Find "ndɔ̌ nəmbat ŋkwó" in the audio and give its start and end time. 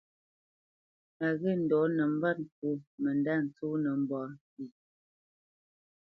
1.63-2.69